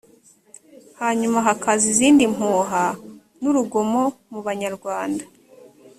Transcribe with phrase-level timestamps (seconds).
[0.99, 2.83] hanyuma hakaza izindi mpuha
[3.41, 5.23] n’urugomo mu banyarwanda